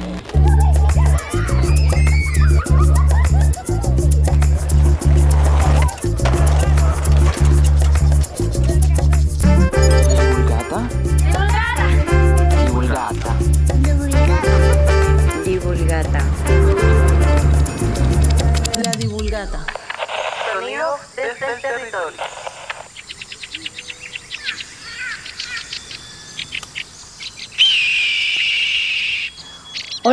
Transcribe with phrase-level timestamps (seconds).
[0.00, 0.49] Divulgata.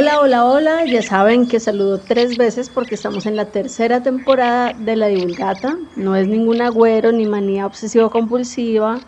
[0.08, 0.86] Hola, hola, hola.
[0.86, 5.76] Ya saben que saludo tres veces porque estamos en la tercera temporada de La Divulgata.
[5.98, 9.00] No es ningún agüero ni manía obsesivo-compulsiva,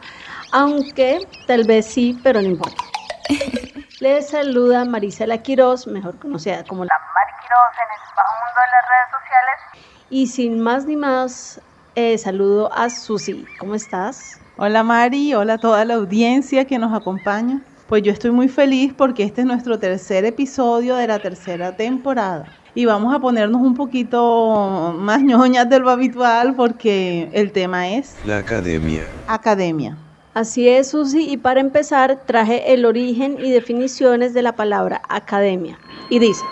[0.51, 2.83] aunque tal vez sí, pero no importa.
[4.01, 8.71] Les saluda Marisela Quiroz, mejor conocida como la Mari Quiroz en el bajo mundo de
[8.75, 9.85] las redes sociales.
[10.09, 11.61] Y sin más ni más,
[11.95, 13.47] eh, saludo a Susi.
[13.57, 14.41] ¿Cómo estás?
[14.57, 17.61] Hola Mari, hola a toda la audiencia que nos acompaña.
[17.89, 22.45] Pues yo estoy muy feliz porque este es nuestro tercer episodio de la tercera temporada.
[22.75, 28.15] Y vamos a ponernos un poquito más ñoñas de lo habitual porque el tema es
[28.25, 29.01] La academia.
[29.27, 29.97] academia.
[30.35, 35.79] Así es, Susi, y para empezar traje el origen y definiciones de la palabra academia.
[36.11, 36.45] Y dice,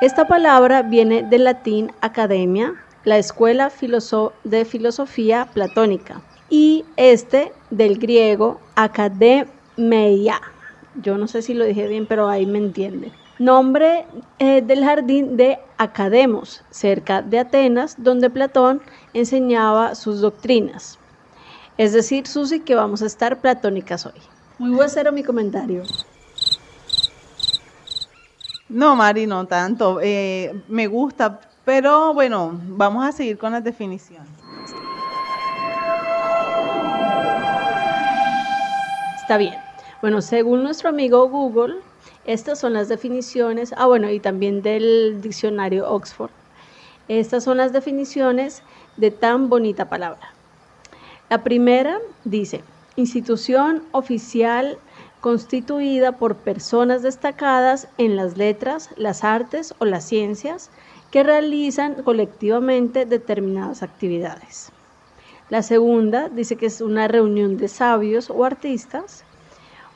[0.00, 3.72] esta palabra viene del latín academia, la escuela
[4.44, 10.40] de filosofía platónica, y este del griego academeia.
[10.96, 13.12] Yo no sé si lo dije bien, pero ahí me entiende.
[13.38, 14.04] Nombre
[14.38, 18.82] eh, del jardín de Academos, cerca de Atenas, donde Platón
[19.14, 20.98] enseñaba sus doctrinas.
[21.78, 24.20] Es decir, Susi, que vamos a estar platónicas hoy.
[24.58, 25.84] Muy grosero mi comentario.
[28.68, 30.00] No, Mari, no tanto.
[30.02, 31.40] Eh, me gusta,
[31.70, 34.26] pero bueno, vamos a seguir con las definiciones.
[39.20, 39.54] Está bien.
[40.00, 41.76] Bueno, según nuestro amigo Google,
[42.24, 46.32] estas son las definiciones, ah bueno, y también del diccionario Oxford.
[47.06, 48.64] Estas son las definiciones
[48.96, 50.32] de tan bonita palabra.
[51.28, 52.64] La primera dice,
[52.96, 54.76] institución oficial
[55.20, 60.70] constituida por personas destacadas en las letras, las artes o las ciencias
[61.10, 64.72] que realizan colectivamente determinadas actividades.
[65.48, 69.24] La segunda dice que es una reunión de sabios o artistas.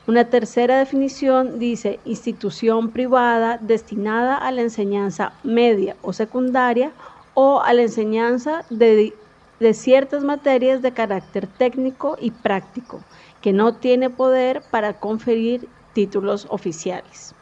[0.05, 6.91] Una tercera definición dice institución privada destinada a la enseñanza media o secundaria
[7.33, 9.13] o a la enseñanza de,
[9.73, 13.01] ciertas materias de carácter técnico y práctico,
[13.41, 17.33] que no tiene poder para conferir títulos oficiales.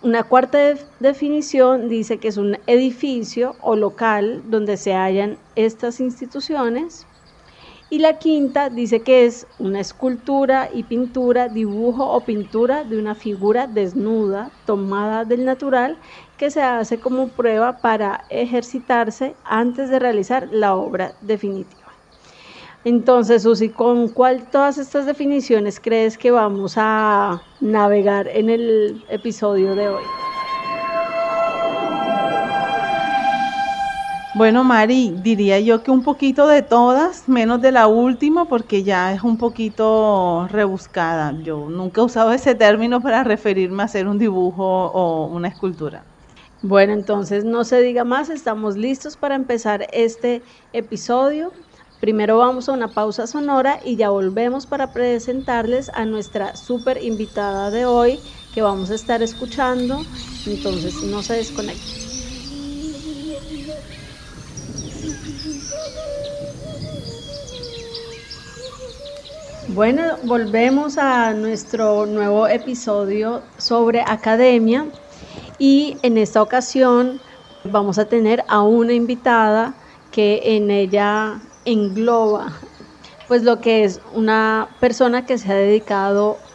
[0.00, 6.00] Una cuarta def- definición dice que es un edificio o local donde se hallan estas
[6.00, 7.08] instituciones.
[7.90, 13.14] Y la quinta dice que es una escultura y pintura, dibujo o pintura de una
[13.14, 16.00] figura desnuda tomada del natural
[16.36, 21.77] que se hace como prueba para ejercitarse antes de realizar la obra definitiva.
[22.88, 29.74] Entonces, Susi, ¿con cuál todas estas definiciones crees que vamos a navegar en el episodio
[29.74, 30.02] de hoy?
[34.34, 39.12] Bueno, Mari, diría yo que un poquito de todas, menos de la última, porque ya
[39.12, 41.34] es un poquito rebuscada.
[41.42, 46.04] Yo nunca he usado ese término para referirme a hacer un dibujo o una escultura.
[46.62, 50.40] Bueno, entonces no se diga más, estamos listos para empezar este
[50.72, 51.52] episodio.
[52.00, 57.72] Primero vamos a una pausa sonora y ya volvemos para presentarles a nuestra súper invitada
[57.72, 58.20] de hoy
[58.54, 60.00] que vamos a estar escuchando.
[60.46, 62.08] Entonces no se desconecten.
[69.74, 74.86] Bueno, volvemos a nuestro nuevo episodio sobre academia
[75.58, 77.20] y en esta ocasión
[77.64, 79.74] vamos a tener a una invitada
[80.10, 81.42] que en ella
[81.72, 82.52] engloba
[83.26, 86.46] pues lo que es una persona que se ha dedicado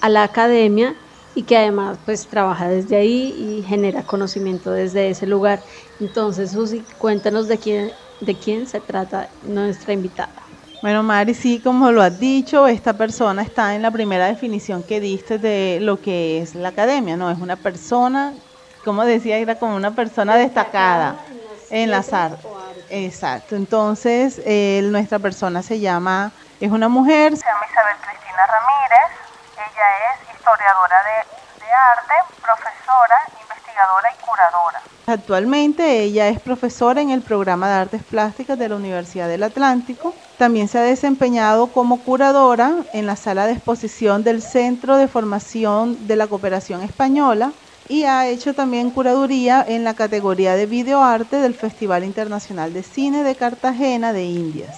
[0.00, 0.96] a la academia
[1.34, 5.64] y que además pues trabaja desde ahí y genera conocimiento desde ese lugar.
[5.98, 10.52] Entonces, Susi, cuéntanos de quién de quién se trata nuestra invitada.
[10.82, 15.00] Bueno, Mari, sí, como lo has dicho, esta persona está en la primera definición que
[15.00, 17.30] diste de lo que es la academia, ¿no?
[17.30, 18.42] Es una persona,
[18.82, 21.26] como decía, era como una persona destacada
[21.68, 22.59] en las artes.
[22.90, 24.40] Exacto, entonces
[24.90, 29.16] nuestra persona se llama, es una mujer, Se llama Isabel Cristina Ramírez.
[29.56, 34.80] Ella es historiadora de, de arte, profesora, investigadora y curadora?
[35.06, 40.14] Actualmente ella es profesora en el programa de artes plásticas de la Universidad del Atlántico.
[40.38, 46.08] También se ha desempeñado como curadora en la sala de exposición del Centro de Formación
[46.08, 47.52] de la Cooperación Española
[47.90, 53.24] y ha hecho también curaduría en la categoría de videoarte del Festival Internacional de Cine
[53.24, 54.76] de Cartagena de Indias.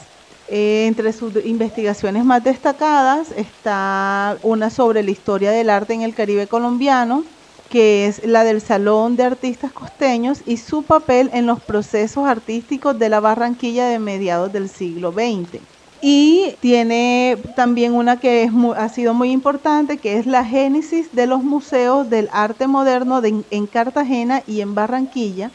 [0.49, 6.15] Eh, entre sus investigaciones más destacadas está una sobre la historia del arte en el
[6.15, 7.23] Caribe colombiano,
[7.69, 12.99] que es la del Salón de Artistas Costeños y su papel en los procesos artísticos
[12.99, 15.61] de la Barranquilla de mediados del siglo XX.
[16.05, 21.45] Y tiene también una que ha sido muy importante, que es la génesis de los
[21.45, 25.53] museos del arte moderno en Cartagena y en Barranquilla.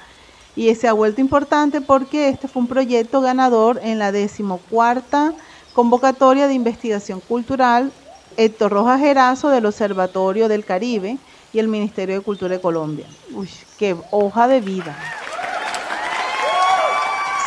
[0.55, 5.33] Y se ha vuelto importante porque este fue un proyecto ganador en la decimocuarta
[5.73, 7.91] convocatoria de investigación cultural
[8.37, 11.17] Héctor Rojas Gerazo del Observatorio del Caribe
[11.51, 13.05] y el Ministerio de Cultura de Colombia.
[13.33, 14.95] Uy, qué hoja de vida.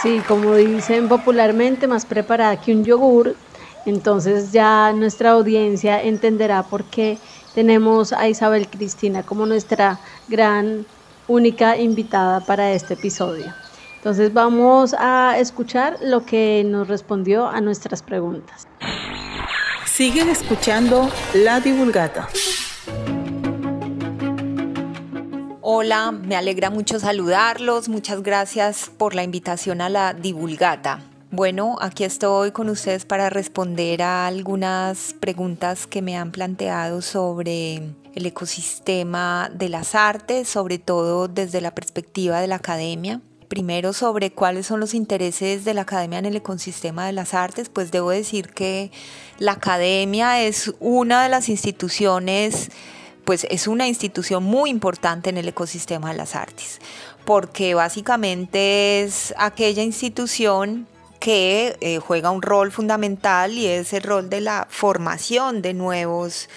[0.02, 3.36] Sí, como dicen popularmente, más preparada que un yogur.
[3.84, 7.18] Entonces ya nuestra audiencia entenderá por qué
[7.54, 9.98] tenemos a Isabel Cristina como nuestra
[10.28, 10.86] gran
[11.28, 13.52] única invitada para este episodio.
[13.96, 18.66] Entonces vamos a escuchar lo que nos respondió a nuestras preguntas.
[19.84, 22.28] Siguen escuchando La Divulgata.
[25.62, 27.90] Hola, me alegra mucho saludarlos.
[27.90, 31.02] Muchas gracias por la invitación a la divulgata.
[31.30, 37.92] Bueno, aquí estoy con ustedes para responder a algunas preguntas que me han planteado sobre
[38.14, 43.20] el ecosistema de las artes, sobre todo desde la perspectiva de la academia.
[43.48, 47.68] Primero sobre cuáles son los intereses de la academia en el ecosistema de las artes,
[47.68, 48.90] pues debo decir que
[49.38, 52.70] la academia es una de las instituciones
[53.30, 56.80] pues es una institución muy importante en el ecosistema de las artes,
[57.24, 60.88] porque básicamente es aquella institución
[61.20, 66.48] que eh, juega un rol fundamental y es el rol de la formación de nuevos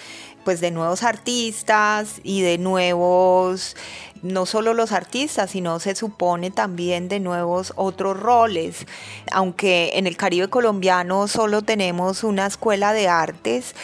[0.44, 3.76] pues de nuevos artistas y de nuevos
[4.22, 8.86] no solo los artistas, sino se supone también de nuevos otros roles.
[9.32, 13.74] Aunque en el Caribe colombiano solo tenemos una escuela de artes,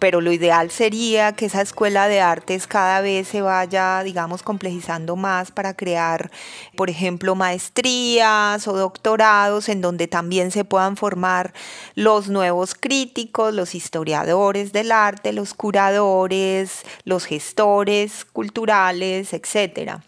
[0.00, 5.14] pero lo ideal sería que esa escuela de artes cada vez se vaya, digamos, complejizando
[5.14, 6.30] más para crear,
[6.74, 11.52] por ejemplo, maestrías o doctorados en donde también se puedan formar
[11.94, 20.00] los nuevos críticos, los historiadores del arte, los curadores, los gestores culturales, etc.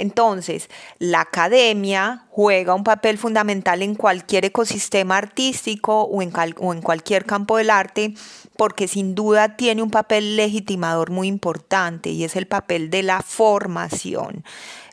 [0.00, 6.30] Entonces, la academia juega un papel fundamental en cualquier ecosistema artístico o en,
[6.80, 8.14] cualquier campo del arte
[8.56, 13.22] porque sin duda tiene un papel legitimador muy importante y es el papel de la
[13.22, 14.44] formación.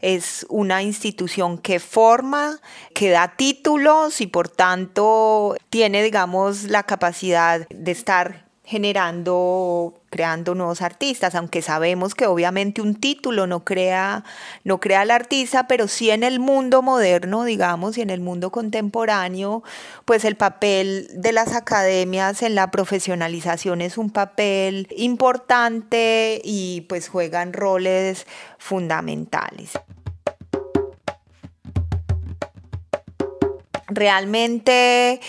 [0.01, 2.59] Es una institución que forma,
[2.93, 10.81] que da títulos y por tanto tiene, digamos, la capacidad de estar generando, creando nuevos
[10.81, 14.23] artistas, aunque sabemos que obviamente un título no crea,
[14.63, 18.51] no crea al artista, pero sí en el mundo moderno, digamos, y en el mundo
[18.51, 19.63] contemporáneo,
[20.05, 27.09] pues el papel de las academias en la profesionalización es un papel importante y pues
[27.09, 28.25] juegan roles
[28.57, 29.71] fundamentales.
[33.89, 35.21] Realmente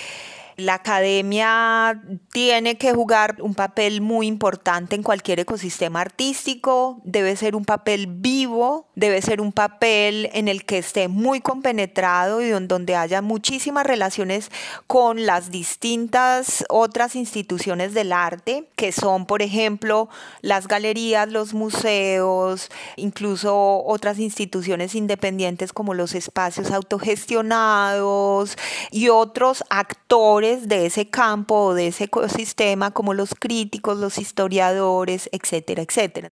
[0.59, 7.55] la academia tiene que jugar un papel muy importante en cualquier ecosistema artístico, debe ser
[7.55, 12.97] un papel vivo, debe ser un papel en el que esté muy compenetrado y donde
[12.97, 14.51] haya muchísimas relaciones
[14.89, 20.09] con las distintas otras instituciones del arte, que son, por ejemplo,
[20.43, 28.59] las galerías, los museos, incluso otras instituciones independientes como los espacios autogestionados
[28.91, 35.29] y otros actores de ese campo o de ese ecosistema como los críticos, los historiadores,
[35.33, 36.31] etcétera, etcétera.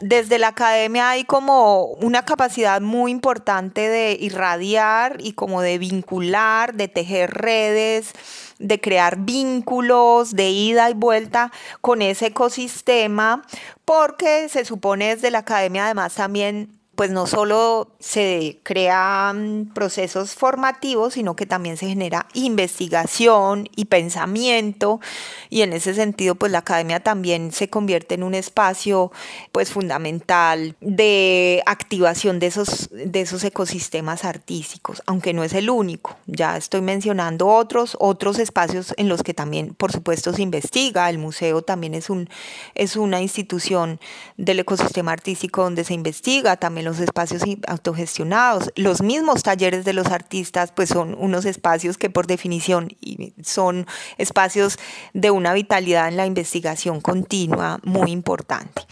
[0.00, 6.74] desde la academia hay como una capacidad muy importante de irradiar y como de vincular,
[6.74, 8.12] de tejer redes,
[8.58, 13.42] de crear vínculos, de ida y vuelta con ese ecosistema,
[13.84, 21.14] porque se supone desde la academia además también pues no solo se crean procesos formativos,
[21.14, 25.00] sino que también se genera investigación y pensamiento
[25.48, 29.12] y en ese sentido pues la academia también se convierte en un espacio
[29.50, 36.18] pues fundamental de activación de esos, de esos ecosistemas artísticos, aunque no es el único.
[36.26, 41.08] Ya estoy mencionando otros, otros espacios en los que también por supuesto se investiga.
[41.08, 42.28] El museo también es, un,
[42.74, 44.00] es una institución
[44.36, 50.08] del ecosistema artístico donde se investiga, también los espacios autogestionados, los mismos talleres de los
[50.08, 52.96] artistas pues son unos espacios que por definición
[53.42, 53.86] son
[54.18, 54.78] espacios
[55.14, 58.82] de una vitalidad en la investigación continua muy importante.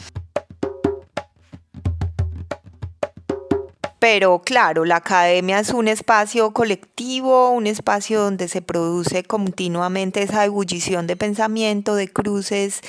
[3.98, 10.44] Pero claro, la academia es un espacio colectivo, un espacio donde se produce continuamente esa
[10.44, 12.80] ebullición de pensamiento, de cruces,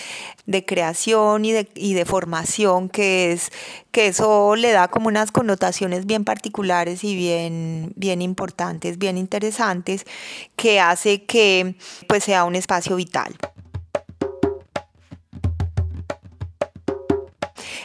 [0.45, 3.51] de creación y de, y de formación, que es
[3.91, 10.05] que eso le da como unas connotaciones bien particulares y bien, bien importantes, bien interesantes,
[10.55, 11.75] que hace que
[12.07, 13.35] pues sea un espacio vital.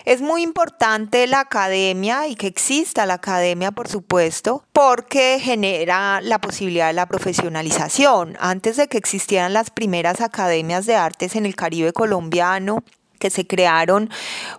[0.04, 6.38] Es muy importante la academia y que exista la academia, por supuesto, porque genera la
[6.42, 8.37] posibilidad de la profesionalización.
[8.38, 12.84] Antes de que existieran las primeras academias de artes en el Caribe colombiano,
[13.25, 14.11] que se crearon,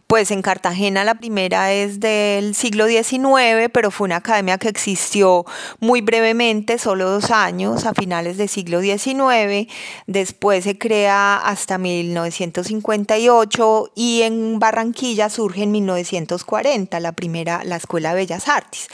[0.08, 5.46] pues en Cartagena la primera es del siglo XIX, pero fue una academia que existió
[5.80, 9.72] muy brevemente, solo dos años, a finales del siglo XIX,
[10.08, 18.10] después se crea hasta 1958 y en Barranquilla surge en 1940 la primera, la Escuela
[18.10, 18.88] de Bellas Artes,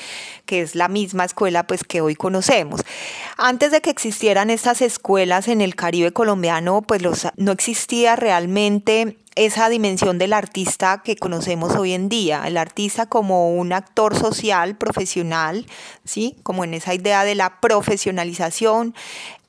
[0.52, 2.82] que es la misma escuela pues que hoy conocemos.
[3.38, 9.18] Antes de que existieran estas escuelas en el Caribe colombiano, pues los, no existía realmente
[9.36, 14.76] esa dimensión del artista que conocemos hoy en día, el artista como un actor social,
[14.76, 15.68] profesional,
[16.04, 16.36] ¿sí?
[16.44, 18.94] Como en esa idea de la profesionalización,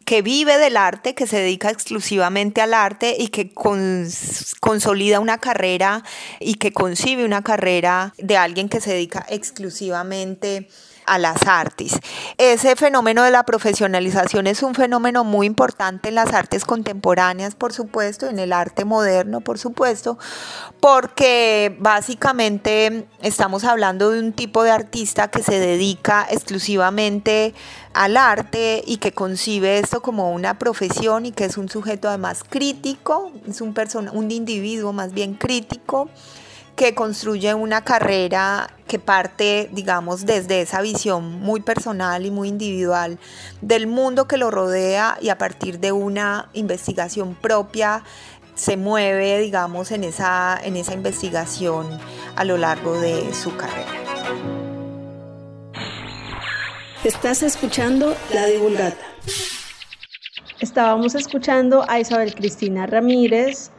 [0.04, 6.04] que vive del arte, que se dedica exclusivamente al arte y que consolida una carrera
[6.38, 10.68] y que concibe una carrera de alguien que se dedica exclusivamente
[11.06, 11.98] a las artes.
[12.38, 17.72] Ese fenómeno de la profesionalización es un fenómeno muy importante en las artes contemporáneas, por
[17.72, 20.18] supuesto, en el arte moderno, por supuesto,
[20.80, 27.54] porque básicamente estamos hablando de un tipo de artista que se dedica exclusivamente
[27.94, 32.42] al arte y que concibe esto como una profesión y que es un sujeto además
[32.48, 33.74] crítico, es un,
[34.12, 36.08] un individuo más bien crítico
[36.76, 43.18] que construye una carrera que parte, digamos, desde esa visión muy personal y muy individual
[43.60, 48.04] del mundo que lo rodea y a partir de una investigación propia
[48.54, 51.86] se mueve, digamos, en esa, en esa investigación
[52.36, 53.90] a lo largo de su carrera.
[57.04, 59.04] Estás escuchando La Divulgata.
[60.60, 63.71] Estábamos escuchando a Isabel Cristina Ramírez,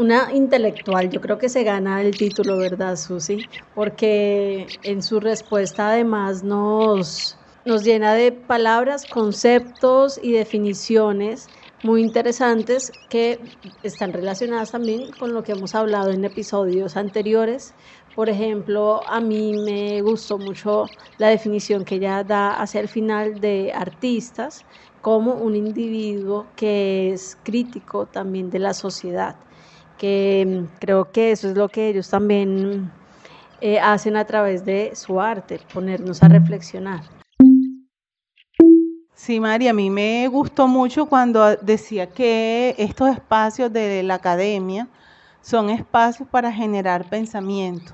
[0.00, 3.44] una intelectual, yo creo que se gana el título, ¿verdad, Susi?
[3.74, 11.50] Porque en su respuesta además nos, nos llena de palabras, conceptos y definiciones
[11.82, 13.40] muy interesantes que
[13.82, 17.74] están relacionadas también con lo que hemos hablado en episodios anteriores.
[18.14, 23.38] Por ejemplo, a mí me gustó mucho la definición que ella da hacia el final
[23.38, 24.64] de artistas
[25.02, 29.36] como un individuo que es crítico también de la sociedad
[30.00, 32.90] que mm, creo que eso es lo que ellos también
[33.60, 37.02] eh, hacen a través de su arte, ponernos a reflexionar.
[39.14, 44.88] Sí, María, a mí me gustó mucho cuando decía que estos espacios de la academia
[45.42, 47.92] son espacios para generar pensamiento,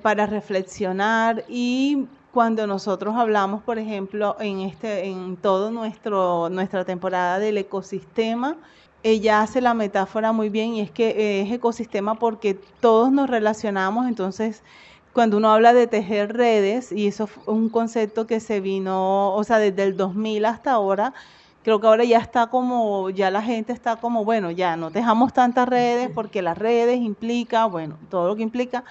[0.00, 7.40] para reflexionar y cuando nosotros hablamos, por ejemplo, en este, en todo nuestro nuestra temporada
[7.40, 8.56] del ecosistema
[9.02, 14.06] ella hace la metáfora muy bien y es que es ecosistema porque todos nos relacionamos,
[14.06, 14.62] entonces
[15.12, 19.44] cuando uno habla de tejer redes, y eso fue un concepto que se vino, o
[19.44, 21.12] sea, desde el 2000 hasta ahora,
[21.62, 25.32] creo que ahora ya está como, ya la gente está como, bueno, ya no tejamos
[25.32, 28.84] tantas redes porque las redes implica, bueno, todo lo que implica,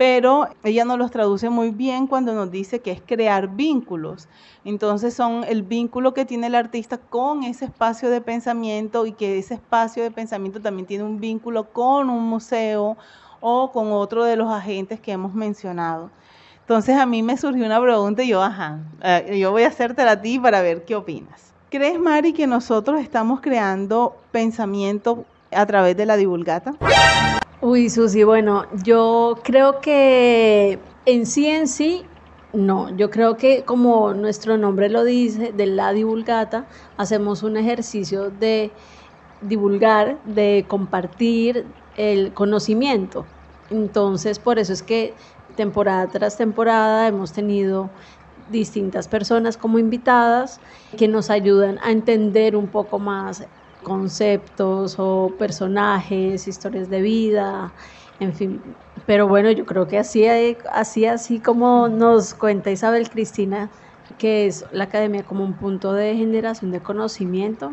[0.00, 4.28] pero ella nos los traduce muy bien cuando nos dice que es crear vínculos.
[4.64, 9.36] Entonces son el vínculo que tiene el artista con ese espacio de pensamiento y que
[9.36, 12.96] ese espacio de pensamiento también tiene un vínculo con un museo
[13.40, 16.08] o con otro de los agentes que hemos mencionado.
[16.60, 20.12] Entonces a mí me surgió una pregunta y yo, ajá, eh, yo voy a hacértela
[20.12, 21.52] a ti para ver qué opinas.
[21.68, 26.76] ¿Crees, Mari, que nosotros estamos creando pensamiento a través de la divulgata?
[27.62, 32.10] Uy, Susi, bueno, yo creo que En sí, en sí,
[32.52, 32.94] no.
[32.96, 38.76] Yo creo que como nuestro nombre lo dice, de la divulgata, hacemos un ejercicio de
[39.40, 43.28] divulgar, de compartir el conocimiento.
[43.68, 45.16] Entonces, por eso es que
[45.56, 47.94] temporada tras temporada hemos tenido
[48.36, 50.60] distintas personas como invitadas
[50.96, 53.48] que nos ayudan a entender un poco más
[53.82, 57.72] conceptos o personajes, historias de vida,
[58.20, 58.60] en fin.
[59.06, 60.24] Pero bueno, yo creo que así,
[60.72, 63.70] así, así como nos cuenta Isabel Cristina,
[64.18, 67.72] que es la academia como un punto de generación de conocimiento.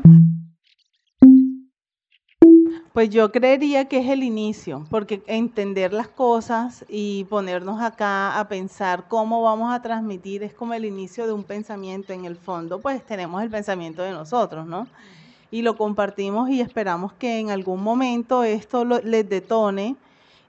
[2.94, 8.48] Pues yo creería que es el inicio, porque entender las cosas y ponernos acá a
[8.48, 12.12] pensar cómo vamos a transmitir es como el inicio de un pensamiento.
[12.14, 14.88] En el fondo, pues tenemos el pensamiento de nosotros, ¿no?
[15.50, 19.96] Y lo compartimos y esperamos que en algún momento esto les detone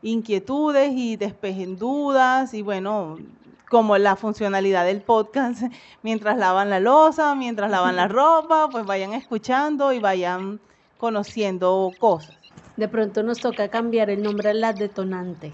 [0.03, 3.19] inquietudes y despejen dudas y bueno,
[3.69, 5.63] como la funcionalidad del podcast,
[6.03, 10.61] mientras lavan la losa, mientras lavan la ropa, pues vayan escuchando y vayan
[10.99, 12.37] conociendo cosas.
[12.77, 15.53] De pronto nos toca cambiar el nombre a la detonante.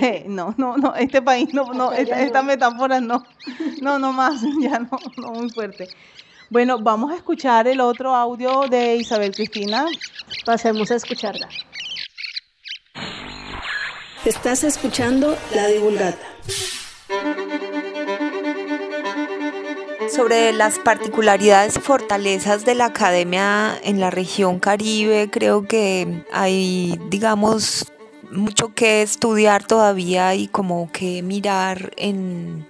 [0.00, 3.26] Eh, no, no, no, este país no, no, esta, metáfora no,
[3.82, 5.88] no, no más, ya no, no muy fuerte.
[6.50, 9.84] Bueno, vamos a escuchar el otro audio de Isabel Cristina.
[10.46, 11.46] Pasemos a escucharla.
[14.24, 16.26] Estás escuchando La Divulgata.
[20.10, 26.98] sobre las particularidades y fortalezas de la academia en la región Caribe, creo que hay,
[27.08, 27.86] digamos,
[28.32, 32.66] mucho que estudiar todavía y como que mirar en,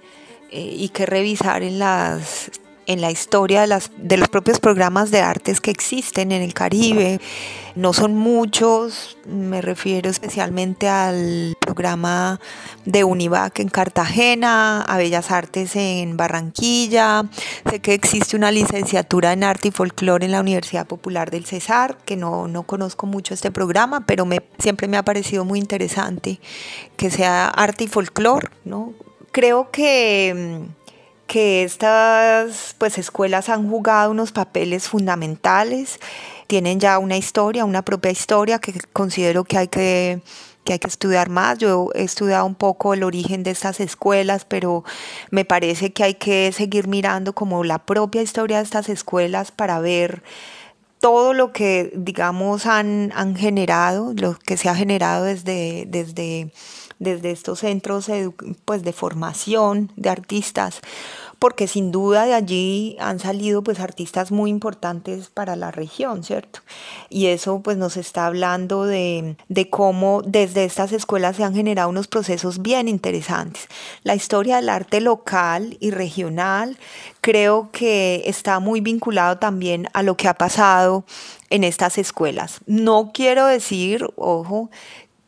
[0.51, 2.51] eh, y que revisar en las
[2.89, 6.55] en la historia de, las, de los propios programas de artes que existen en el
[6.55, 7.21] Caribe.
[7.75, 12.39] No son muchos, me refiero especialmente al programa
[12.85, 17.25] de Univac en Cartagena, a Bellas Artes en Barranquilla.
[17.69, 21.95] Sé que existe una licenciatura en arte y folclore en la Universidad Popular del Cesar,
[22.05, 26.39] que no, no conozco mucho este programa, pero me, siempre me ha parecido muy interesante
[26.97, 28.93] que sea arte y folclore, ¿no?
[29.31, 30.65] Creo que
[31.29, 35.99] que estas pues, escuelas han jugado unos papeles fundamentales,
[36.47, 40.21] tienen ya una historia, una propia historia que considero que hay que,
[40.63, 41.59] que hay que estudiar más.
[41.59, 44.83] Yo he estudiado un poco el origen de estas escuelas, pero
[45.29, 49.79] me parece que hay que seguir mirando como la propia historia de estas escuelas para
[49.79, 50.23] ver
[50.99, 56.51] todo lo que, digamos, han, han generado, lo que se ha generado desde, desde
[56.99, 58.11] desde estos centros
[58.65, 60.81] pues, de formación de artistas,
[61.39, 66.59] porque sin duda de allí han salido pues artistas muy importantes para la región, ¿cierto?
[67.09, 71.89] Y eso pues nos está hablando de, de cómo desde estas escuelas se han generado
[71.89, 73.67] unos procesos bien interesantes.
[74.03, 76.77] La historia del arte local y regional
[77.21, 81.05] creo que está muy vinculado también a lo que ha pasado
[81.49, 82.59] en estas escuelas.
[82.65, 84.69] No quiero decir, ojo,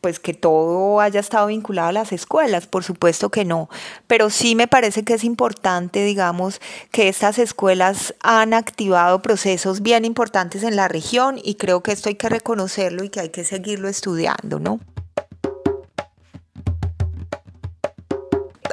[0.02, 3.70] pues que todo haya estado vinculado a las escuelas, por supuesto que no,
[4.08, 6.60] pero sí me parece que es importante, digamos,
[6.90, 12.08] que estas escuelas han activado procesos bien importantes en la región y creo que esto
[12.08, 14.80] hay que reconocerlo y que hay que seguirlo estudiando, ¿no?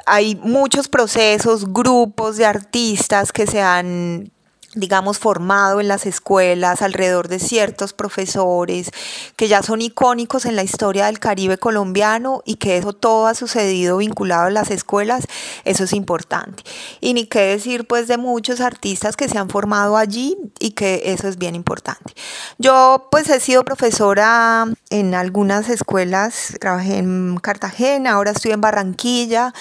[0.07, 4.31] Hay muchos procesos, grupos de artistas que se han
[4.75, 8.91] digamos, formado en las escuelas alrededor de ciertos profesores
[9.35, 13.33] que ya son icónicos en la historia del Caribe colombiano y que eso todo ha
[13.33, 15.25] sucedido vinculado a las escuelas,
[15.65, 16.63] eso es importante.
[17.01, 21.01] Y ni qué decir pues de muchos artistas que se han formado allí y que
[21.05, 22.13] eso es bien importante.
[22.59, 29.53] Yo pues he sido profesora en algunas escuelas, trabajé en Cartagena, ahora estoy en Barranquilla.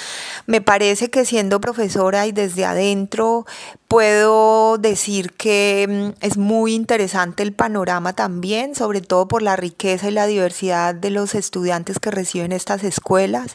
[0.47, 3.47] Me parece que siendo profesora y desde adentro
[3.89, 4.98] puedo decir
[5.37, 10.27] que mm, es muy interesante el panorama también, sobre todo por la riqueza y la
[10.27, 13.55] diversidad de los estudiantes que reciben estas escuelas.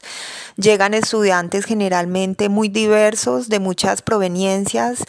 [0.55, 5.03] Llegan estudiantes generalmente muy diversos, de muchas proveniencias,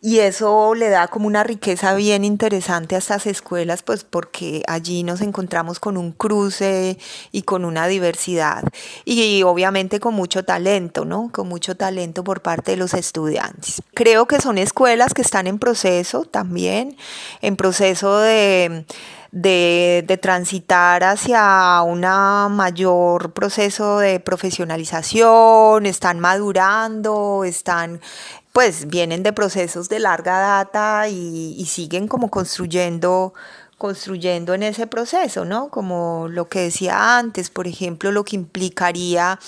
[0.00, 5.02] y eso le da como una riqueza bien interesante a estas escuelas, pues porque allí
[5.02, 6.98] nos encontramos con un cruce
[7.32, 8.64] y con una diversidad
[9.04, 11.30] y obviamente con mucho talento, ¿no?
[11.32, 13.82] Con mucho talento por parte de los estudiantes.
[13.94, 16.96] Creo que son escuelas que están en proceso también,
[17.42, 18.84] en proceso de
[19.32, 28.00] de, transitar hacia un mayor proceso de profesionalización, están madurando, están
[28.52, 33.32] pues vienen de procesos de larga data y, siguen como construyendo
[33.78, 35.70] construyendo en ese proceso, ¿no?
[35.70, 39.38] Como lo que decía antes, por ejemplo, lo que implicaría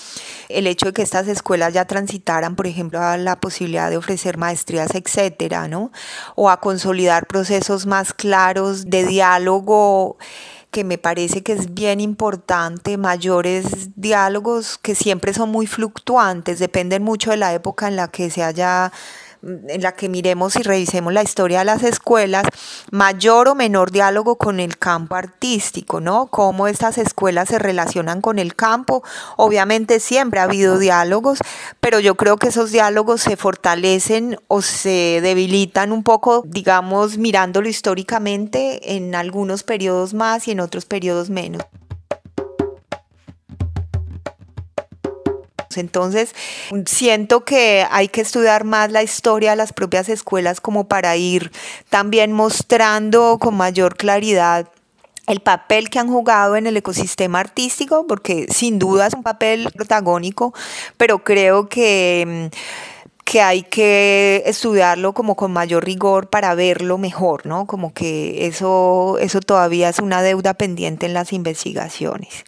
[0.49, 4.37] el hecho de que estas escuelas ya transitaran, por ejemplo, a la posibilidad de ofrecer
[4.37, 5.91] maestrías, etcétera, ¿no?
[6.33, 10.17] O a consolidar procesos más claros de diálogo
[10.73, 17.03] que me parece que es bien importante, mayores diálogos que siempre son muy fluctuantes, dependen
[17.03, 18.91] mucho de la época en la que se haya
[19.43, 22.45] en la que miremos y revisemos la historia de las escuelas,
[22.91, 26.27] mayor o menor diálogo con el campo artístico, ¿no?
[26.27, 29.03] Cómo estas escuelas se relacionan con el campo.
[29.37, 31.39] Obviamente siempre ha habido diálogos,
[31.79, 37.67] pero yo creo que esos diálogos se fortalecen o se debilitan un poco, digamos, mirándolo
[37.67, 41.63] históricamente en algunos periodos más y en otros periodos menos.
[45.77, 46.35] Entonces,
[46.85, 51.51] siento que hay que estudiar más la historia de las propias escuelas como para ir
[51.89, 54.67] también mostrando con mayor claridad
[55.27, 59.69] el papel que han jugado en el ecosistema artístico, porque sin duda es un papel
[59.73, 60.53] protagónico,
[60.97, 62.49] pero creo que
[63.25, 67.65] que hay que estudiarlo como con mayor rigor para verlo mejor, ¿no?
[67.65, 72.43] Como que eso, eso todavía es una deuda pendiente en las investigaciones.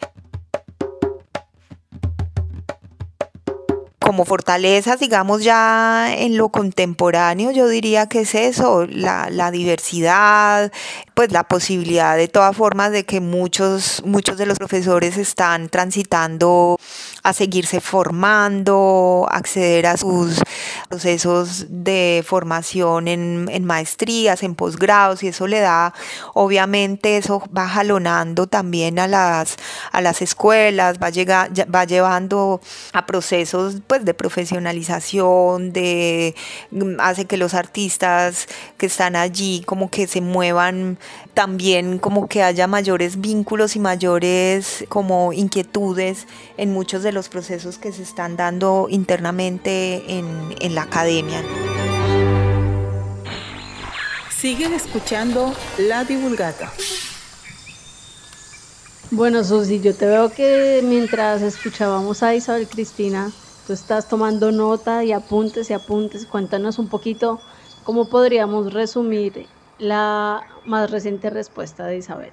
[4.16, 10.72] Como fortalezas, digamos, ya en lo contemporáneo, yo diría que es eso, la, la, diversidad,
[11.12, 16.78] pues la posibilidad de todas formas de que muchos, muchos de los profesores están transitando
[17.22, 20.40] a seguirse formando, acceder a sus
[20.88, 25.92] procesos de formación en, en maestrías, en posgrados, y eso le da,
[26.32, 29.56] obviamente, eso va jalonando también a las,
[29.92, 32.62] a las escuelas, va, llega, va llevando
[32.94, 36.34] a procesos, pues, de profesionalización, de
[36.70, 40.98] mm, hace que los artistas que están allí como que se muevan
[41.34, 47.76] también como que haya mayores vínculos y mayores como inquietudes en muchos de los procesos
[47.76, 51.42] que se están dando internamente en, en la academia.
[54.30, 56.72] Siguen escuchando La Divulgata.
[59.10, 63.30] Bueno, Susi, yo te veo que mientras escuchábamos a Isabel Cristina,
[63.66, 66.24] Tú estás tomando nota y apuntes y apuntes.
[66.26, 67.40] Cuéntanos un poquito
[67.82, 69.48] cómo podríamos resumir
[69.80, 72.30] la más reciente respuesta de Isabel.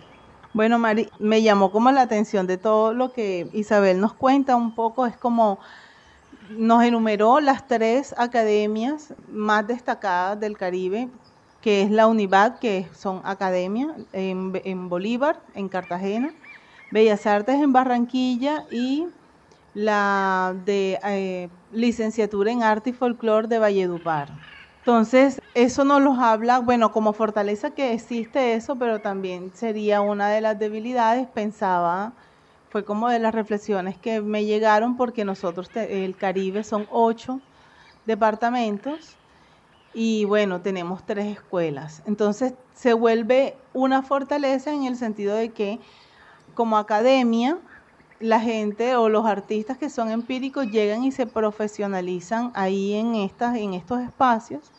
[0.53, 4.75] Bueno, Mari, me llamó como la atención de todo lo que Isabel nos cuenta un
[4.75, 5.07] poco.
[5.07, 5.57] Es como
[6.51, 11.09] nos enumeró las tres academias más destacadas del Caribe,
[11.61, 16.31] que es la UNIVAC, que son academias en, en Bolívar, en Cartagena,
[16.91, 19.07] Bellas Artes en Barranquilla y
[19.73, 24.29] la de eh, licenciatura en arte y folclore de Valledupar.
[24.79, 30.29] Entonces, eso nos los habla, bueno, como fortaleza que existe eso, pero también sería una
[30.29, 32.13] de las debilidades, pensaba,
[32.69, 37.39] fue como de las reflexiones que me llegaron porque nosotros, el Caribe son ocho
[38.05, 39.17] departamentos
[39.93, 42.01] y bueno, tenemos tres escuelas.
[42.05, 45.79] Entonces, se vuelve una fortaleza en el sentido de que
[46.53, 47.59] como academia,
[48.23, 53.57] la gente o los artistas que son empíricos llegan y se profesionalizan ahí en, estas,
[53.57, 54.71] en estos espacios.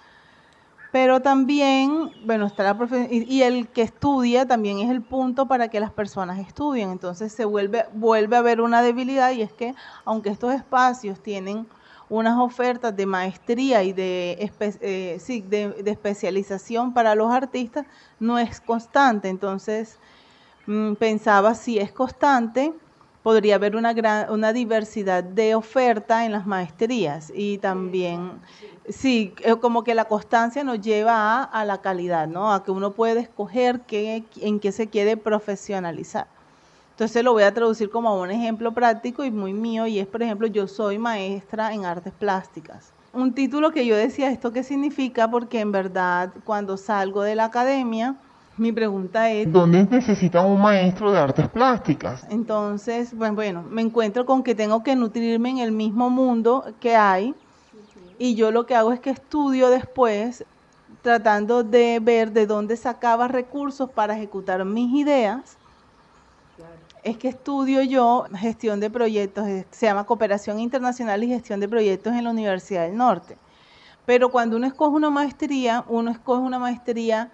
[0.90, 5.68] Pero también, bueno, está la y, y el que estudia también es el punto para
[5.68, 6.90] que las personas estudien.
[6.90, 11.66] Entonces se vuelve, vuelve a haber una debilidad y es que aunque estos espacios tienen
[12.09, 17.85] unas ofertas de maestría y de, eh, de, especialización para los artistas,
[18.20, 19.28] no es constante.
[19.28, 19.98] Entonces,
[20.66, 22.72] mm, pensaba si es constante,
[23.24, 28.32] podría haber una, gran, una diversidad de oferta en las maestrías y también,
[28.87, 29.32] sí,
[29.62, 32.52] como que la constancia nos lleva a, la calidad, ¿no?
[32.52, 36.26] A que uno puede escoger qué, en qué se quiere profesionalizar.
[36.90, 40.22] Entonces lo voy a traducir como un ejemplo práctico y muy mío y es, por
[40.22, 42.92] ejemplo, yo soy maestra en artes plásticas.
[43.14, 45.30] Un título que yo decía, ¿esto qué significa?
[45.30, 48.16] Porque en verdad cuando salgo de la academia,
[48.56, 49.50] mi pregunta es...
[49.52, 52.26] ¿Dónde necesitan un maestro de artes plásticas?
[52.30, 56.96] Entonces, bueno, bueno, me encuentro con que tengo que nutrirme en el mismo mundo que
[56.96, 57.34] hay
[58.18, 60.44] y yo lo que hago es que estudio después
[61.02, 65.58] tratando de ver de dónde sacaba recursos para ejecutar mis ideas.
[67.02, 72.14] Es que estudio yo gestión de proyectos, se llama Cooperación Internacional y Gestión de Proyectos
[72.14, 73.36] en la Universidad del Norte.
[74.06, 77.30] Pero cuando uno escoge una maestría, uno escoge una maestría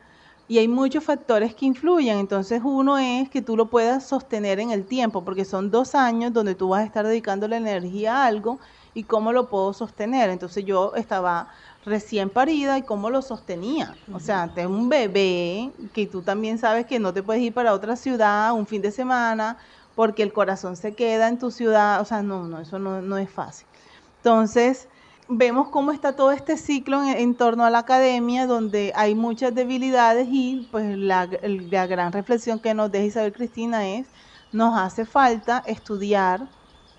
[0.50, 2.18] y hay muchos factores que influyen.
[2.18, 6.32] Entonces uno es que tú lo puedas sostener en el tiempo, porque son dos años
[6.32, 8.58] donde tú vas a estar dedicando la energía a algo
[8.92, 10.28] y cómo lo puedo sostener.
[10.28, 11.50] Entonces yo estaba
[11.84, 13.96] recién parida y cómo lo sostenía.
[14.10, 17.72] O sea, es un bebé que tú también sabes que no te puedes ir para
[17.72, 19.56] otra ciudad un fin de semana
[19.94, 22.00] porque el corazón se queda en tu ciudad.
[22.00, 23.68] O sea, no, no, eso no, no es fácil.
[24.16, 24.88] Entonces,
[25.30, 30.28] vemos cómo está todo este ciclo en, torno a la academia, donde hay muchas debilidades
[30.30, 34.08] y pues la, la gran reflexión que nos deja Isabel Cristina es,
[34.52, 36.48] nos hace falta estudiar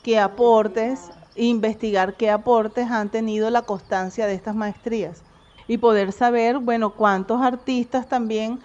[0.01, 5.23] qué aportes, investigar qué aportes han tenido la constancia de estas maestrías
[5.67, 8.59] y poder saber, bueno, cuántos artistas también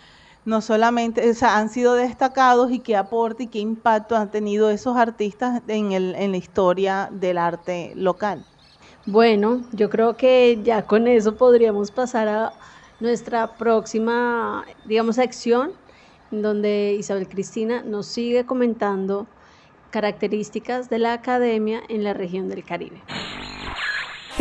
[0.45, 4.71] no solamente o sea, han sido destacados y qué aporte y qué impacto han tenido
[4.71, 8.47] esos artistas en, el, en la historia del arte local.
[9.07, 12.53] Bueno, yo creo que ya con eso podríamos pasar a
[12.99, 15.71] nuestra próxima, digamos, sección,
[16.33, 19.29] donde Isabel Cristina nos sigue comentando
[19.90, 23.01] características de la academia en la región del Caribe.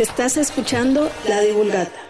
[0.00, 2.00] Estás escuchando La Divulgata.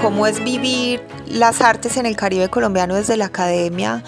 [0.00, 4.02] ¿Cómo es vivir las artes en el Caribe colombiano desde la academia?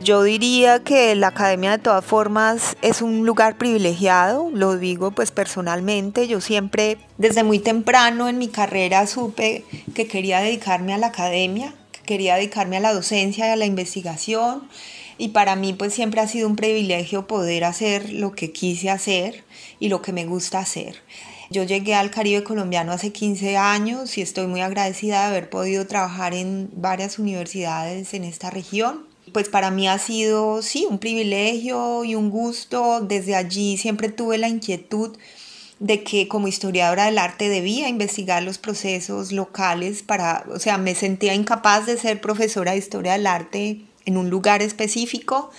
[0.00, 5.32] Yo diría que la academia de todas formas es un lugar privilegiado, lo digo pues
[5.32, 9.64] personalmente, yo siempre desde muy temprano en mi carrera supe
[9.96, 13.66] que quería dedicarme a la academia, que quería dedicarme a la docencia y a la
[13.66, 14.68] investigación.
[15.18, 19.42] Y para mí pues siempre ha sido un privilegio poder hacer lo que quise hacer
[19.80, 21.02] y lo que me gusta hacer.
[21.50, 25.88] Yo llegué al Caribe colombiano hace 15 años y estoy muy agradecida de haber podido
[25.88, 32.04] trabajar en varias universidades en esta región pues para mí ha sido, sí, un privilegio
[32.04, 33.00] y un gusto.
[33.00, 35.16] Desde allí siempre tuve la inquietud
[35.80, 40.94] de que como historiadora del arte debía investigar los procesos locales para, o sea, me
[40.94, 45.50] sentía incapaz de ser profesora de historia del arte en un lugar específico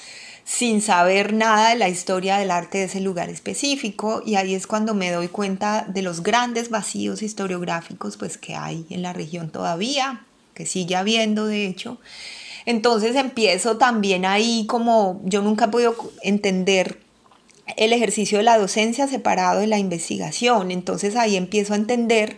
[0.50, 4.66] sin saber nada de la historia del arte de ese lugar específico y ahí es
[4.66, 9.52] cuando me doy cuenta de los grandes vacíos historiográficos pues que hay en la región
[9.52, 12.00] todavía, que sigue habiendo de hecho
[12.66, 17.00] entonces empiezo también ahí como yo nunca he podido entender
[17.78, 20.72] el ejercicio de la docencia separado de la investigación.
[20.72, 22.38] Entonces ahí empiezo a entender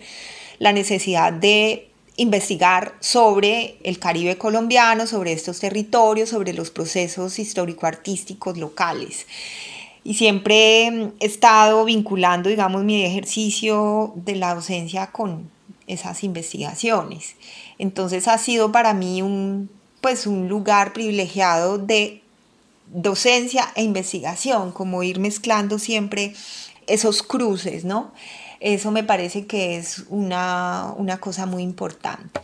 [0.59, 8.57] la necesidad de investigar sobre el Caribe colombiano, sobre estos territorios, sobre los procesos histórico-artísticos
[8.57, 9.25] locales.
[10.03, 15.49] Y siempre he estado vinculando, digamos, mi ejercicio de la docencia con
[15.87, 17.35] esas investigaciones.
[17.77, 19.69] Entonces ha sido para mí un
[20.01, 22.21] pues un lugar privilegiado de
[22.87, 26.33] docencia e investigación, como ir mezclando siempre
[26.87, 28.11] esos cruces, ¿no?
[28.59, 32.41] Eso me parece que es una, una cosa muy importante.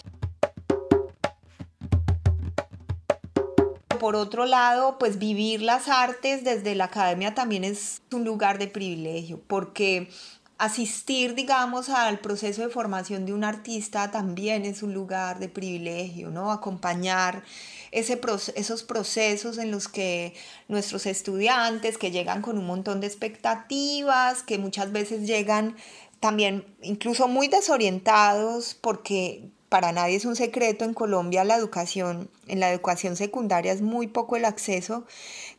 [3.99, 8.67] Por otro lado, pues vivir las artes desde la academia también es un lugar de
[8.67, 10.09] privilegio, porque
[10.57, 16.31] asistir, digamos, al proceso de formación de un artista también es un lugar de privilegio,
[16.31, 16.51] ¿no?
[16.51, 17.43] Acompañar
[17.91, 18.19] ese,
[18.55, 20.33] esos procesos en los que
[20.67, 25.75] nuestros estudiantes que llegan con un montón de expectativas, que muchas veces llegan
[26.19, 32.59] también incluso muy desorientados porque para nadie es un secreto en Colombia la educación, en
[32.59, 35.05] la educación secundaria es muy poco el acceso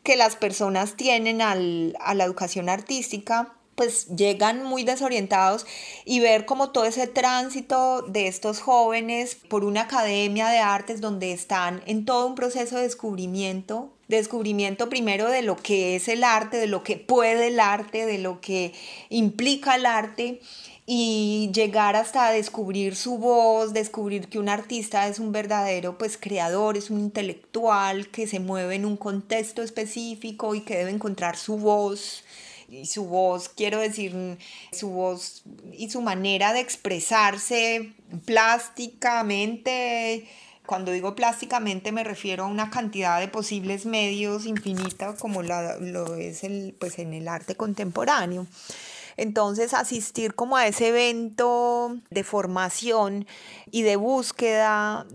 [0.03, 5.65] que las personas tienen al, a la educación artística pues llegan muy desorientados
[6.05, 11.33] y ver como todo ese tránsito de estos jóvenes por una academia de artes donde
[11.33, 16.57] están en todo un proceso de descubrimiento, descubrimiento primero de lo que es el arte,
[16.57, 18.75] de lo que puede el arte, de lo que
[19.11, 20.41] implica el arte
[20.85, 26.77] y llegar hasta descubrir su voz, descubrir que un artista es un verdadero pues creador,
[26.77, 31.59] es un intelectual que se mueve en un contexto específico y que debe encontrar su
[31.59, 32.25] voz
[32.69, 34.39] y su voz, quiero decir,
[34.73, 37.93] su voz y su manera de expresarse
[38.25, 40.29] plásticamente.
[40.67, 46.45] Cuando digo plásticamente me refiero a una cantidad de posibles medios infinita como lo es
[46.45, 48.47] el, pues en el arte contemporáneo.
[49.17, 53.27] Entonces asistir como a ese evento de formación
[53.71, 55.07] y de búsqueda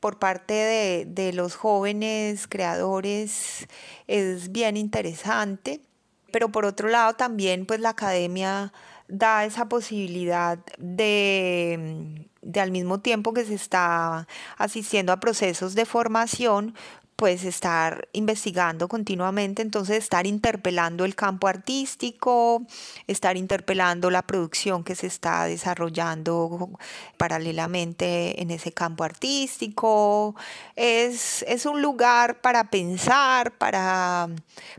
[0.00, 3.68] por parte de, de los jóvenes creadores
[4.06, 5.82] es bien interesante
[6.32, 8.72] pero por otro lado también pues la academia
[9.08, 15.86] da esa posibilidad de, de al mismo tiempo que se está asistiendo a procesos de
[15.86, 16.74] formación,
[17.18, 22.64] pues estar investigando continuamente, entonces estar interpelando el campo artístico,
[23.08, 26.70] estar interpelando la producción que se está desarrollando
[27.16, 30.36] paralelamente en ese campo artístico.
[30.76, 34.28] Es, es un lugar para pensar, para,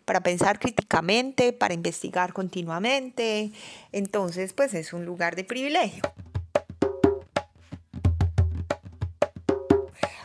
[0.05, 3.51] para pensar críticamente, para investigar continuamente.
[3.91, 6.03] Entonces, pues es un lugar de privilegio.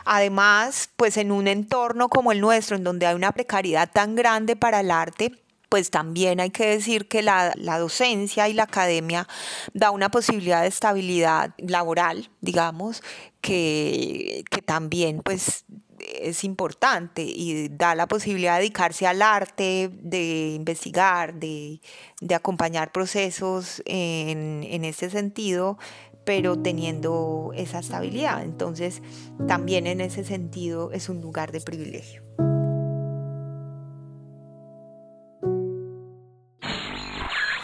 [0.05, 4.57] Además, pues en un entorno como el nuestro, en donde hay una precariedad tan grande
[4.57, 5.33] para el arte,
[5.69, 9.27] pues también hay que decir que la, docencia y la academia
[9.73, 13.03] da una posibilidad de estabilidad laboral, digamos,
[13.41, 15.65] que, que también pues
[15.99, 21.81] es importante y da la posibilidad de dedicarse al arte, de investigar, de,
[22.21, 25.79] de acompañar procesos en, en este sentido
[26.25, 28.43] pero teniendo esa estabilidad.
[28.43, 29.03] Entonces,
[29.47, 32.23] también en ese sentido es un lugar de privilegio.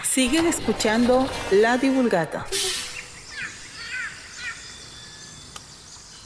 [0.02, 2.46] Siguen escuchando La Divulgata.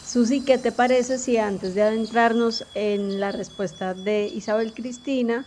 [0.06, 5.44] Susi, ¿qué te parece si antes de adentrarnos en la respuesta de Isabel Cristina,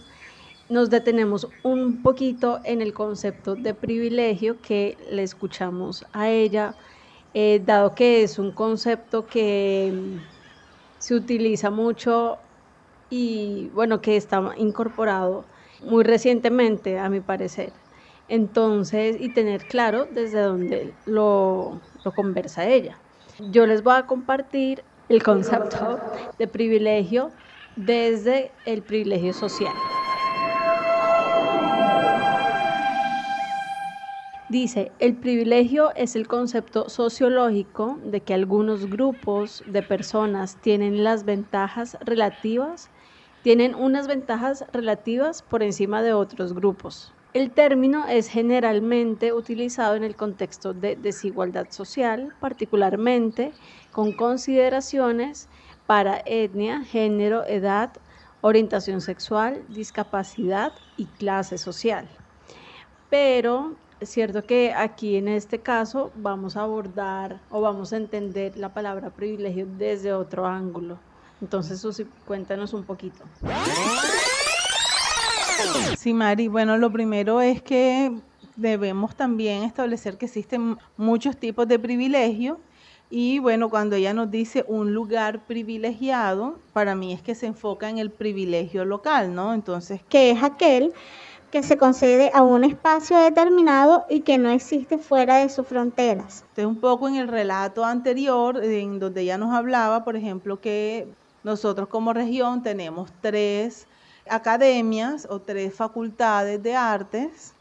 [0.70, 6.76] nos detenemos un poquito en el concepto de privilegio que le escuchamos a ella,
[7.34, 10.18] eh, dado que es un concepto que mm,
[10.98, 12.38] se utiliza mucho
[13.10, 15.46] y bueno, que está incorporado
[15.82, 17.72] muy recientemente, a mi parecer.
[18.28, 23.00] Entonces, y tener claro desde dónde lo, lo conversa ella.
[23.40, 26.00] Yo les voy a compartir el concepto
[26.38, 27.32] de privilegio
[27.78, 29.74] desde el privilegio social.
[34.50, 41.26] Dice, el privilegio es el concepto sociológico de que algunos grupos de personas tienen las
[41.26, 42.90] ventajas relativas,
[43.42, 47.14] tienen unas ventajas relativas por encima de otros grupos.
[47.34, 53.58] El término es generalmente utilizado en el contexto de desigualdad social, particularmente
[53.92, 55.50] con consideraciones
[55.86, 57.92] para etnia, género, edad,
[58.40, 62.10] orientación sexual, discapacidad y clase social.
[63.10, 68.58] Pero es cierto que aquí en este caso vamos a abordar o vamos a entender
[68.58, 70.98] la palabra privilegio desde otro ángulo.
[71.42, 73.24] Entonces, Susi, cuéntanos un poquito.
[75.98, 78.12] Sí, Mari, bueno, lo primero es que
[78.56, 82.60] debemos también establecer que existen muchos tipos de privilegio
[83.10, 87.90] y bueno, cuando ella nos dice un lugar privilegiado, para mí es que se enfoca
[87.90, 89.54] en el privilegio local, ¿no?
[89.54, 90.94] Entonces, que es aquel
[91.52, 96.44] que se concede a un espacio determinado y que no existe fuera de sus fronteras.
[96.58, 101.08] Un poco en el relato anterior, en donde ya nos hablaba, por ejemplo, que
[101.44, 103.88] nosotros como región tenemos tres
[104.30, 107.54] academias o tres facultades de artes,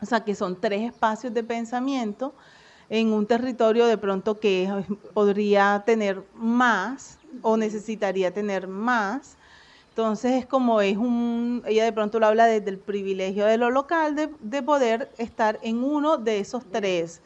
[0.00, 2.32] o sea que son tres espacios de pensamiento
[2.88, 4.70] en un territorio de pronto que
[5.12, 9.36] podría tener más o necesitaría tener más
[9.94, 13.70] entonces es como es un, ella de pronto lo habla desde el privilegio de lo
[13.70, 17.22] local, de, poder estar en uno de esos tres.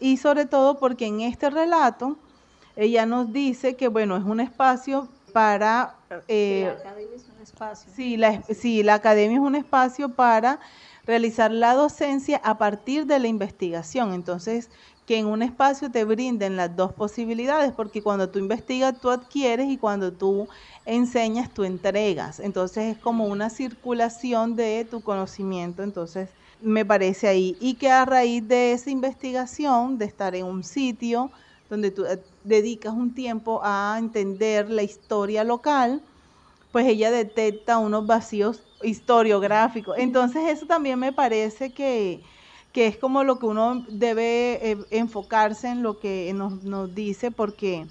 [0.00, 2.16] Y sobre todo porque en este relato
[2.74, 5.94] ella nos dice que, bueno, es un espacio para...
[6.26, 7.92] Eh, la academia es un espacio.
[7.94, 10.58] Sí la, sí, la academia es un espacio para
[11.06, 14.12] realizar la docencia a partir de la investigación.
[14.12, 14.70] Entonces,
[15.08, 19.68] que en un espacio te brinden las dos posibilidades, porque cuando tú investigas, tú adquieres
[19.70, 20.50] y cuando tú
[20.84, 22.38] enseñas, tú entregas.
[22.40, 25.82] Entonces es como una circulación de tu conocimiento.
[25.82, 26.28] Entonces
[26.60, 27.56] me parece ahí.
[27.58, 31.32] Y que a raíz de esa investigación, de estar en un sitio
[31.70, 36.04] donde tú eh, dedicas un tiempo a entender la historia local,
[36.70, 39.96] pues ella detecta unos vacíos historiográficos.
[39.98, 42.22] Entonces eso también me parece que,
[42.74, 47.86] es como lo que uno debe eh, enfocarse en lo que nos, nos dice, porque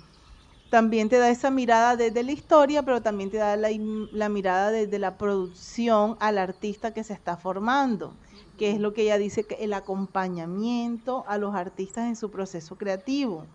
[0.70, 5.00] también te da esa mirada desde la historia, pero también te da la, mirada desde
[5.00, 8.14] la producción al artista que se está formando,
[8.58, 12.78] que es lo que ella dice, que el acompañamiento a los artistas en su proceso
[12.78, 13.46] creativo.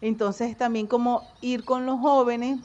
[0.00, 2.60] Entonces también como ir con los jóvenes,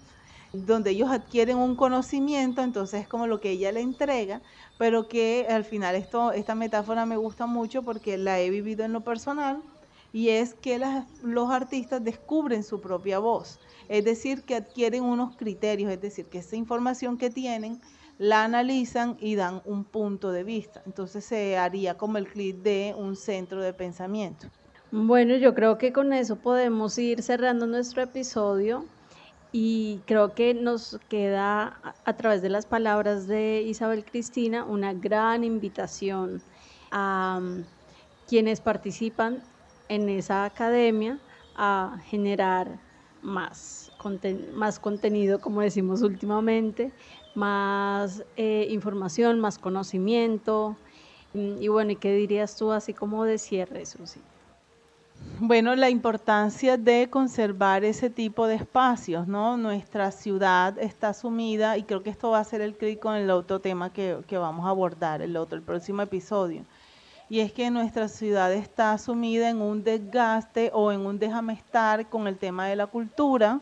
[0.54, 4.42] donde ellos adquieren un conocimiento, entonces es como lo que ella le entrega,
[4.78, 8.94] pero que al final esto, esta metáfora me gusta mucho porque la he vivido en
[8.94, 9.62] lo personal,
[10.14, 10.78] y es que
[11.24, 13.60] los artistas descubren su propia voz
[13.92, 17.82] es decir, que adquieren unos criterios, es decir, que esa información que tienen
[18.18, 20.82] la analizan y dan un punto de vista.
[20.86, 24.48] Entonces se haría como el clic de un centro de pensamiento.
[24.92, 28.86] Bueno, yo creo que con eso podemos ir cerrando nuestro episodio
[29.52, 35.44] Y creo que nos queda a, través de las palabras de Isabel Cristina una gran
[35.44, 36.42] invitación
[36.90, 37.66] a um,
[38.28, 39.44] quienes participan
[39.90, 41.20] en esa academia
[41.54, 42.80] a generar
[43.22, 43.92] más,
[44.54, 46.94] más contenido, como decimos últimamente,
[47.34, 50.78] más eh, información, más conocimiento.
[51.34, 54.31] Mm, Y bueno, ¿y qué dirías tú así como de cierre, Susi?
[55.44, 59.58] Bueno, la importancia de conservar ese tipo de espacios, ¿no?
[59.58, 63.32] Nuestra ciudad está sumida y creo que esto va a ser el clic con el
[63.32, 66.64] otro tema que, que vamos a abordar, el otro, el próximo episodio.
[67.28, 72.08] Y es que nuestra ciudad está sumida en un desgaste o en un déjame estar
[72.08, 73.62] con el tema de la cultura.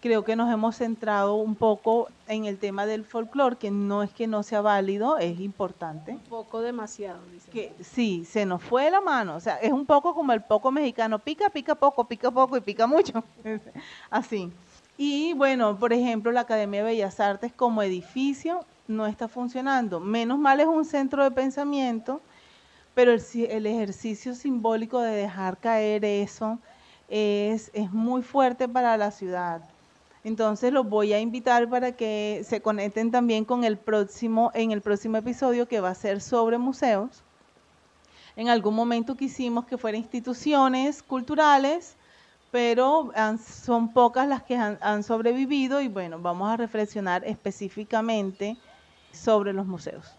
[0.00, 4.10] Creo que nos hemos centrado un poco en el tema del folclore, que no es
[4.12, 7.50] que no sea válido, es importante Un poco demasiado, dice.
[7.50, 9.34] que sí, se nos fue la mano.
[9.34, 12.60] O sea, es un poco como el poco mexicano, pica, pica poco, pica poco y
[12.60, 13.24] pica mucho.
[14.10, 14.52] Así.
[14.96, 19.98] Y bueno, por ejemplo, la Academia de Bellas Artes como edificio no está funcionando.
[20.00, 22.20] Menos mal es un centro de pensamiento,
[22.94, 26.58] pero el, el ejercicio simbólico de dejar caer eso
[27.08, 29.62] es, es muy fuerte para la ciudad.
[30.28, 34.82] Entonces los voy a invitar para que se conecten también con el próximo, en el
[34.82, 37.24] próximo episodio que va a ser sobre museos.
[38.36, 41.96] En algún momento quisimos que fueran instituciones culturales,
[42.50, 43.10] pero
[43.42, 48.58] son pocas las que han, han sobrevivido y bueno, vamos a reflexionar específicamente
[49.12, 50.14] sobre los museos.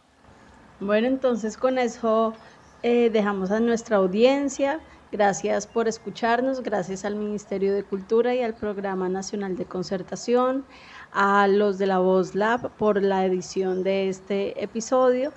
[0.80, 2.34] Bueno, entonces con eso
[2.82, 4.80] eh, dejamos a nuestra audiencia.
[5.12, 10.66] Gracias por escucharnos, gracias al Ministerio de Cultura y al Programa Nacional de Concertación,
[11.12, 15.34] a los de la Voz Lab por la edición de este episodio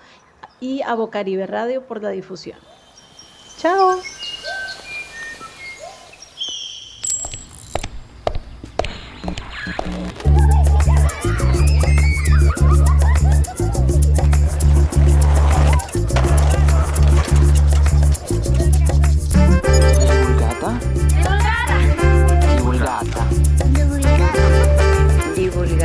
[0.60, 2.58] y a Bocaribe Radio por la difusión.
[3.56, 3.96] Chao.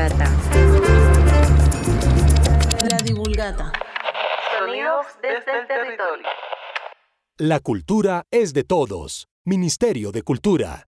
[0.08, 0.32] Divulgata.
[2.90, 3.74] La divulgata.
[4.58, 6.28] Sonidos desde el territorio.
[7.38, 9.28] La cultura es de todos.
[9.44, 10.86] Ministerio de Cultura.